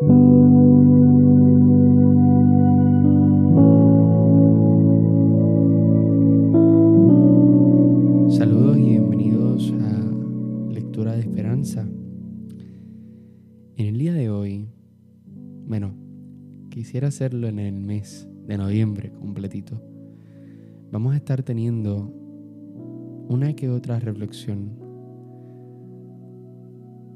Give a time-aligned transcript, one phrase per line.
[0.00, 0.26] Saludos
[8.76, 11.86] y bienvenidos a Lectura de Esperanza.
[13.76, 14.68] En el día de hoy,
[15.68, 15.94] bueno,
[16.70, 19.80] quisiera hacerlo en el mes de noviembre completito.
[20.90, 22.12] Vamos a estar teniendo
[23.28, 24.72] una que otra reflexión,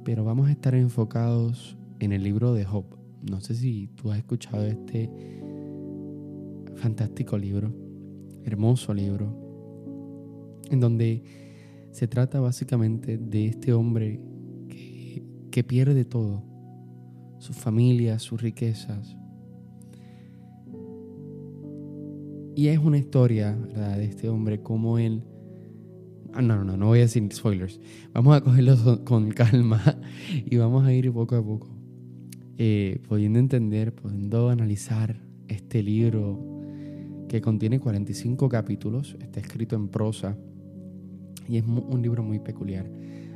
[0.05, 2.85] pero vamos a estar enfocados en el libro de Job.
[3.29, 5.11] No sé si tú has escuchado este
[6.77, 7.73] fantástico libro,
[8.45, 11.25] hermoso libro, en donde
[11.91, 14.21] se trata básicamente de este hombre
[15.51, 16.45] que, pierde todo,
[17.39, 19.17] su familia, sus riquezas.
[22.55, 25.25] Y es una historia de este hombre, como él...
[26.33, 27.81] Ah, no, no, no, no voy a decir spoilers.
[28.13, 29.83] Vamos a cogerlo con calma
[30.47, 31.78] y vamos a ir poco a poco
[32.59, 36.61] eh, pudiendo entender, pudiendo analizar este libro
[37.29, 40.37] que contiene 45 capítulos, está escrito en prosa
[41.49, 42.91] y es un libro muy peculiar.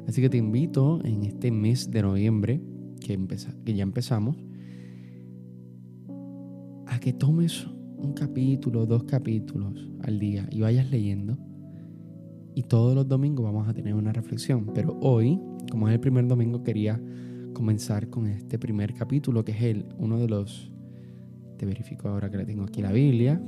[0.08, 2.60] Así que te invito en este mes de noviembre,
[3.00, 3.18] que,
[3.64, 4.36] que ya empezamos,
[6.86, 7.66] a que tomes
[7.96, 11.38] un capítulo, dos capítulos al día y vayas leyendo.
[12.54, 14.66] Y todos los domingos vamos a tener una reflexión.
[14.74, 17.00] Pero hoy, como es el primer domingo, quería
[17.52, 20.70] comenzar con este primer capítulo, que es el, uno de los,
[21.56, 23.40] te verifico ahora que le tengo aquí la Biblia,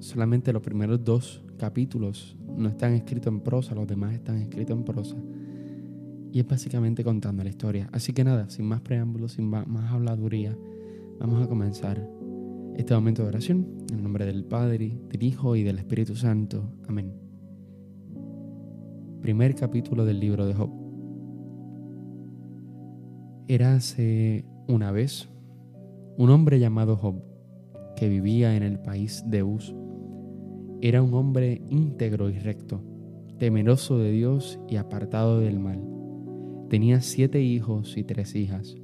[0.00, 4.84] solamente los primeros dos capítulos no están escritos en prosa, los demás están escritos en
[4.84, 5.16] prosa.
[6.32, 7.88] Y es básicamente contando la historia.
[7.92, 10.56] Así que nada, sin más preámbulos, sin más habladuría,
[11.18, 12.08] vamos a comenzar
[12.76, 16.70] este momento de oración en el nombre del Padre, del Hijo y del Espíritu Santo.
[16.88, 17.25] Amén
[19.20, 20.70] primer capítulo del libro de Job.
[23.48, 25.28] Érase una vez
[26.16, 27.22] un hombre llamado Job
[27.96, 29.74] que vivía en el país de Uz.
[30.80, 32.82] Era un hombre íntegro y recto,
[33.38, 35.82] temeroso de Dios y apartado del mal.
[36.68, 38.76] Tenía siete hijos y tres hijas.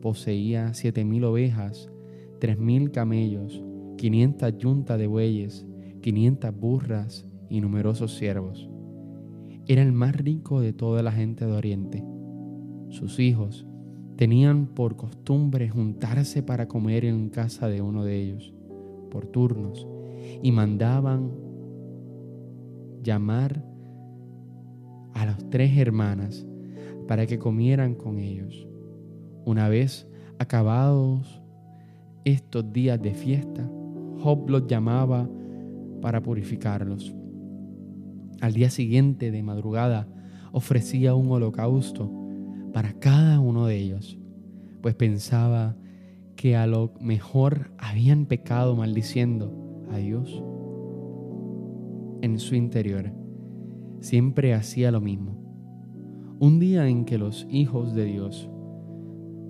[0.00, 1.90] Poseía siete mil ovejas,
[2.40, 3.62] tres mil camellos,
[3.96, 5.66] quinientas yuntas de bueyes,
[6.00, 8.68] quinientas burras y numerosos siervos
[9.66, 12.04] era el más rico de toda la gente de Oriente.
[12.90, 13.66] Sus hijos
[14.16, 18.52] tenían por costumbre juntarse para comer en casa de uno de ellos,
[19.10, 19.88] por turnos,
[20.42, 21.32] y mandaban
[23.02, 23.64] llamar
[25.14, 26.46] a las tres hermanas
[27.08, 28.66] para que comieran con ellos.
[29.44, 30.08] Una vez
[30.38, 31.42] acabados
[32.24, 33.70] estos días de fiesta,
[34.18, 35.28] Job los llamaba
[36.00, 37.14] para purificarlos
[38.40, 40.08] al día siguiente de madrugada
[40.52, 42.10] ofrecía un holocausto
[42.72, 44.18] para cada uno de ellos,
[44.82, 45.76] pues pensaba
[46.36, 50.42] que a lo mejor habían pecado maldiciendo a Dios.
[52.22, 53.12] En su interior
[54.00, 55.40] siempre hacía lo mismo.
[56.40, 58.50] Un día en que los hijos de Dios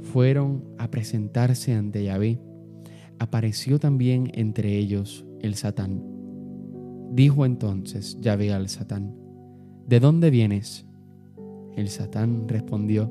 [0.02, 2.40] fueron a presentarse ante Yahvé,
[3.18, 6.13] apareció también entre ellos el Satán
[7.14, 9.14] Dijo entonces Yahvé al Satán,
[9.86, 10.84] ¿de dónde vienes?
[11.76, 13.08] El Satán respondió,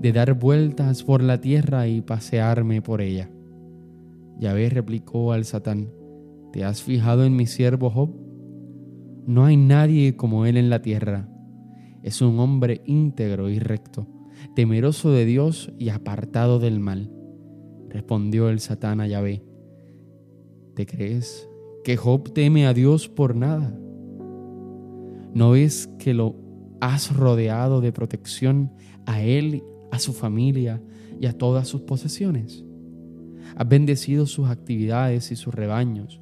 [0.00, 3.28] de dar vueltas por la tierra y pasearme por ella.
[4.38, 5.90] Yahvé replicó al Satán,
[6.50, 8.16] ¿te has fijado en mi siervo Job?
[9.26, 11.28] No hay nadie como él en la tierra.
[12.02, 14.06] Es un hombre íntegro y recto,
[14.56, 17.12] temeroso de Dios y apartado del mal.
[17.90, 19.44] Respondió el Satán a Yahvé,
[20.74, 21.51] ¿te crees
[21.82, 23.76] que Job teme a Dios por nada.
[25.34, 26.36] ¿No ves que lo
[26.80, 28.72] has rodeado de protección
[29.06, 30.82] a él, a su familia
[31.20, 32.64] y a todas sus posesiones?
[33.56, 36.20] Has bendecido sus actividades y sus rebaños.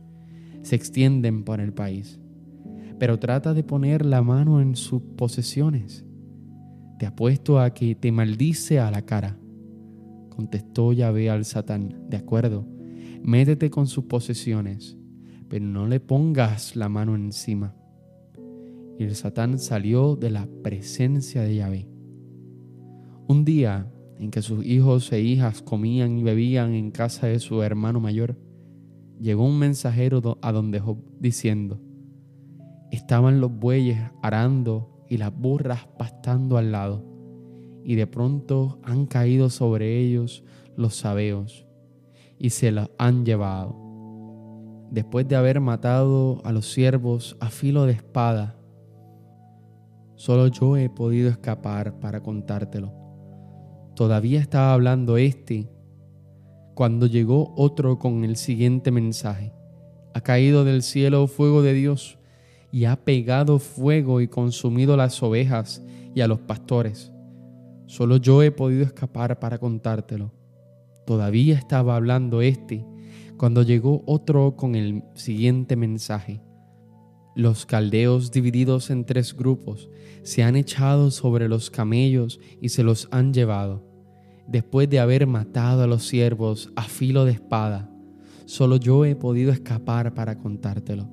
[0.63, 2.19] Se extienden por el país.
[2.99, 6.05] Pero trata de poner la mano en sus posesiones.
[6.99, 9.39] Te apuesto a que te maldice a la cara.
[10.29, 12.67] Contestó Yahvé al Satán, de acuerdo,
[13.23, 15.00] métete con sus posesiones
[15.51, 17.75] pero no le pongas la mano encima.
[18.99, 21.89] Y el Satán salió de la presencia de Yahvé.
[23.27, 27.63] Un día en que sus hijos e hijas comían y bebían en casa de su
[27.63, 28.39] hermano mayor,
[29.19, 31.81] llegó un mensajero a donde Job diciendo,
[32.93, 37.05] estaban los bueyes arando y las burras pastando al lado,
[37.83, 40.45] y de pronto han caído sobre ellos
[40.77, 41.67] los sabeos
[42.39, 43.90] y se los han llevado
[44.91, 48.57] después de haber matado a los siervos a filo de espada,
[50.17, 52.93] solo yo he podido escapar para contártelo.
[53.95, 55.71] Todavía estaba hablando este
[56.75, 59.53] cuando llegó otro con el siguiente mensaje.
[60.15, 62.19] Ha caído del cielo fuego de Dios
[62.73, 65.83] y ha pegado fuego y consumido las ovejas
[66.15, 67.13] y a los pastores.
[67.87, 70.33] Solo yo he podido escapar para contártelo.
[71.07, 72.87] Todavía estaba hablando este
[73.41, 76.43] cuando llegó otro con el siguiente mensaje.
[77.35, 79.89] Los caldeos divididos en tres grupos
[80.23, 83.83] se han echado sobre los camellos y se los han llevado.
[84.47, 87.91] Después de haber matado a los siervos a filo de espada,
[88.45, 91.09] solo yo he podido escapar para contártelo.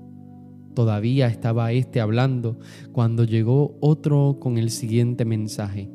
[0.76, 2.60] Todavía estaba éste hablando
[2.92, 5.90] cuando llegó otro con el siguiente mensaje.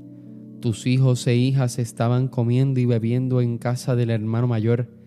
[0.61, 5.02] Tus hijos e hijas estaban comiendo y bebiendo en casa del hermano mayor.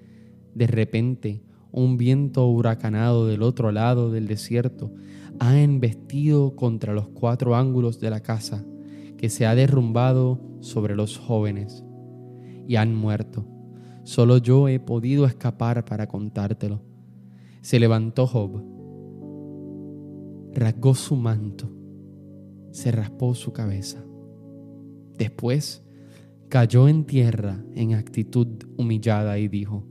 [0.56, 4.94] De repente, un viento huracanado del otro lado del desierto
[5.40, 8.66] ha embestido contra los cuatro ángulos de la casa,
[9.18, 11.84] que se ha derrumbado sobre los jóvenes,
[12.66, 13.46] y han muerto.
[14.04, 16.81] Solo yo he podido escapar para contártelo.
[17.62, 18.63] Se levantó Job,
[20.54, 21.69] rasgó su manto,
[22.72, 24.01] se raspó su cabeza.
[25.18, 25.84] Después
[26.48, 28.48] cayó en tierra en actitud
[28.78, 29.86] humillada y dijo,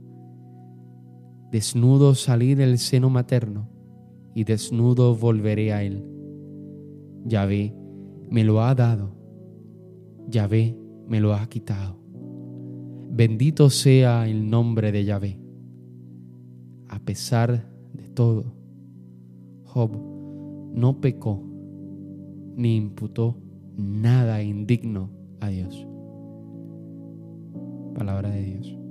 [1.55, 3.69] Desnudo salí del seno materno
[4.33, 6.05] y desnudo volveré a él.
[7.23, 7.73] Yahvé
[8.29, 9.15] me lo ha dado,
[10.27, 11.97] Yahvé me lo ha quitado.
[13.09, 15.39] Bendito sea el nombre de Yahvé.
[16.89, 18.53] A pesar de todo,
[19.63, 19.91] Job
[20.73, 21.41] no pecó
[22.57, 23.37] ni imputó
[23.77, 25.09] nada indigno
[25.39, 25.87] a Dios.
[27.93, 28.84] Palabra de Dios.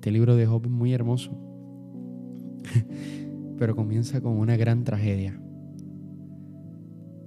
[0.00, 1.30] Este libro de Job es muy hermoso,
[3.58, 5.38] pero comienza con una gran tragedia.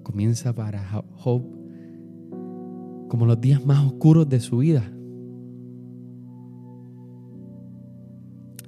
[0.02, 1.44] Comienza para Job
[3.10, 4.92] como los días más oscuros de su vida.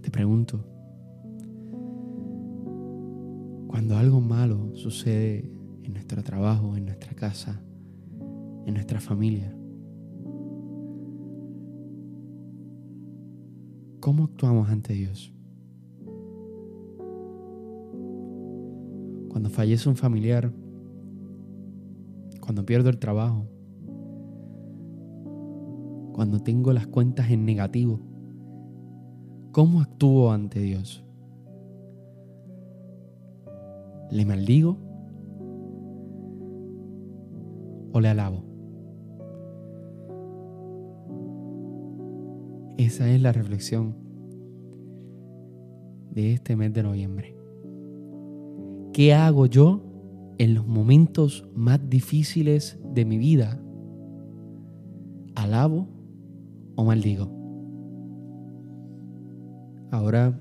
[0.04, 0.64] Te pregunto,
[3.66, 5.50] cuando algo malo sucede
[5.82, 7.60] en nuestro trabajo, en nuestra casa,
[8.68, 9.58] en nuestra familia,
[14.06, 15.34] ¿cómo actuamos ante Dios?
[19.30, 20.54] Cuando fallece un familiar,
[22.40, 23.48] cuando pierdo el trabajo,
[26.14, 28.00] cuando tengo las cuentas en negativo,
[29.52, 31.04] ¿cómo actúo ante Dios?
[34.12, 34.78] ¿Le maldigo
[37.92, 38.55] o le alabo?
[42.78, 43.96] Esa es la reflexión
[46.12, 47.38] de este mes de noviembre.
[48.92, 49.82] ¿Qué hago yo
[50.38, 53.62] en los momentos más difíciles de mi vida?
[55.36, 55.88] ¿Alabo
[56.76, 57.32] o maldigo?
[59.92, 60.38] Ahora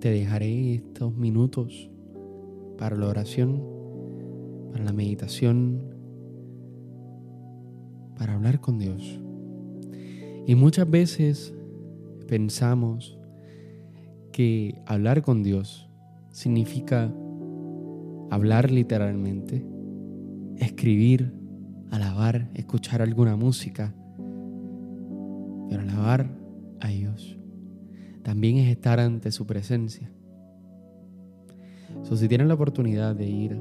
[0.00, 1.90] te dejaré estos minutos
[2.76, 3.62] para la oración,
[4.70, 5.80] para la meditación,
[8.18, 9.20] para hablar con Dios.
[10.46, 11.52] Y muchas veces
[12.28, 13.18] pensamos
[14.32, 15.90] que hablar con Dios
[16.30, 17.12] significa
[18.30, 19.66] hablar literalmente,
[20.56, 21.32] escribir,
[21.90, 23.92] alabar, escuchar alguna música,
[25.68, 26.30] pero alabar
[26.80, 27.38] a Dios
[28.22, 30.10] también es estar ante su presencia.
[32.02, 33.52] So, si tienes la oportunidad de ir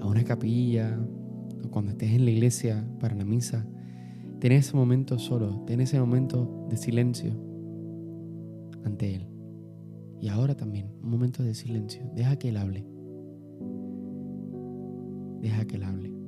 [0.00, 0.98] a una capilla
[1.64, 3.66] o cuando estés en la iglesia para la misa,
[4.40, 7.32] ten ese momento solo, ten ese momento de silencio
[8.84, 9.26] ante Él.
[10.20, 12.02] Y ahora también, un momento de silencio.
[12.14, 12.86] Deja que Él hable.
[15.40, 16.19] Deja que Él hable.